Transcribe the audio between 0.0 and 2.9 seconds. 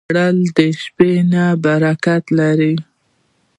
خوړل د شپهنۍ برکت لري